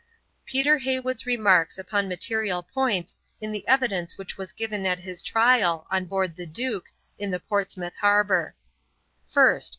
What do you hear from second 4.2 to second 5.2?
was given at